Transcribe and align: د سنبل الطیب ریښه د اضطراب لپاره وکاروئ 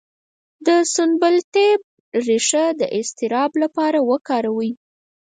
د 0.65 0.67
سنبل 0.93 1.33
الطیب 1.41 1.79
ریښه 2.27 2.65
د 2.79 2.81
اضطراب 2.97 3.51
لپاره 3.63 3.99
وکاروئ 4.09 4.71